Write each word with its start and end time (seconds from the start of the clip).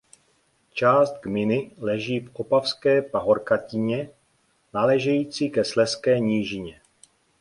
Část 0.73 1.19
gminy 1.21 1.71
leží 1.77 2.19
v 2.19 2.35
Opavské 2.35 3.01
pahorkatině 3.01 4.09
náležející 4.73 5.49
ke 5.49 5.65
Slezské 5.65 6.19
nížině. 6.19 6.81